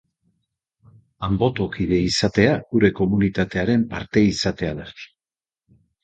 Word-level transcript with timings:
Anbotokide 1.25 1.99
izatea 2.05 2.55
gure 2.71 2.91
komunitatearen 2.99 3.83
parte 3.91 4.23
izatea 4.31 4.71
da. 4.81 4.89